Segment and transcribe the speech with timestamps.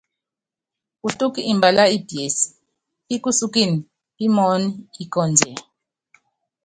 [1.01, 2.35] Putúk mbalá i pies
[3.05, 3.71] pi kusúkin
[4.15, 4.63] pimɔɔn
[5.03, 5.53] ikɔndiɛ.